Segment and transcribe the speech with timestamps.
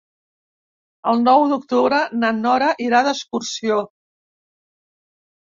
[1.11, 3.79] El nou d'octubre na Nora irà d'excursió.